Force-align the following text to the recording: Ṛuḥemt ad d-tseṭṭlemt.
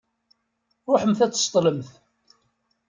Ṛuḥemt 0.91 1.19
ad 1.25 1.29
d-tseṭṭlemt. 1.31 1.89